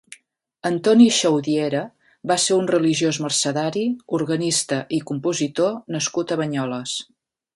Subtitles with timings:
[0.67, 1.81] Antoni Xaudiera
[2.31, 3.85] va ser un religiós mercedari,
[4.21, 6.99] organista i compositor nascut a Banyoles.